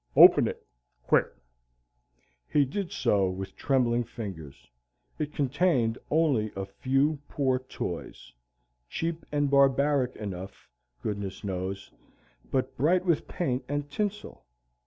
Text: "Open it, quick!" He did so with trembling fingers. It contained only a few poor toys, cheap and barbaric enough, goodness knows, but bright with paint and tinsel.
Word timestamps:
"Open 0.15 0.47
it, 0.47 0.65
quick!" 1.03 1.27
He 2.49 2.65
did 2.65 2.91
so 2.91 3.29
with 3.29 3.55
trembling 3.55 4.03
fingers. 4.03 4.67
It 5.19 5.31
contained 5.31 5.99
only 6.09 6.51
a 6.55 6.65
few 6.65 7.19
poor 7.29 7.59
toys, 7.59 8.33
cheap 8.89 9.27
and 9.31 9.47
barbaric 9.47 10.15
enough, 10.15 10.67
goodness 11.03 11.43
knows, 11.43 11.91
but 12.49 12.75
bright 12.75 13.05
with 13.05 13.27
paint 13.27 13.63
and 13.69 13.91
tinsel. 13.91 14.43